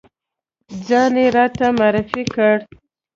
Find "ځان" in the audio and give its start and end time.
0.87-1.13